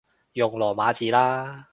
[0.33, 1.67] 用羅馬字啦